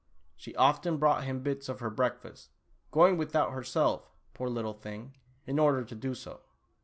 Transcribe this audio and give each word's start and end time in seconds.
She 0.35 0.55
often 0.55 0.97
brought 0.97 1.25
him 1.25 1.43
bits 1.43 1.69
of 1.69 1.79
her 1.79 1.91
breakfast, 1.91 2.49
going 2.89 3.17
without 3.17 3.51
herself, 3.53 4.09
poor 4.33 4.49
little 4.49 4.73
thing, 4.73 5.15
in 5.45 5.59
order 5.59 5.83
to 5.85 5.93
do 5.93 6.15
so. 6.15 6.41